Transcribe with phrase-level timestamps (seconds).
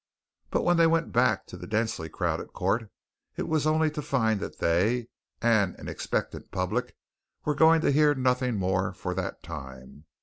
[0.49, 2.89] But when they went back to the densely crowded court
[3.37, 5.09] it was only to find that they
[5.43, 6.95] and an expectant public
[7.45, 10.05] were going to hear nothing more for that time.